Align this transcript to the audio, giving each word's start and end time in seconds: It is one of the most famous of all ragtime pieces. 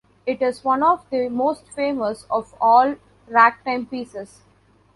It 0.25 0.41
is 0.41 0.63
one 0.63 0.81
of 0.81 1.07
the 1.11 1.29
most 1.29 1.67
famous 1.67 2.25
of 2.31 2.55
all 2.59 2.95
ragtime 3.27 3.85
pieces. 3.85 4.41